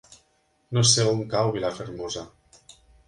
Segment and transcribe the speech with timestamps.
[0.77, 2.25] No sé on cau Vilafermosa.